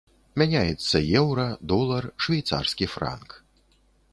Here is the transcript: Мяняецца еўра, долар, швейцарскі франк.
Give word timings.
Мяняецца 0.41 1.01
еўра, 1.21 1.45
долар, 1.73 2.07
швейцарскі 2.27 2.85
франк. 2.95 3.29